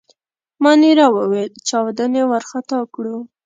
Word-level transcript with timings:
مانیرا 0.63 1.07
وویل: 1.11 1.51
چاودنې 1.67 2.21
وارخطا 2.29 2.79
کړو. 2.93 3.17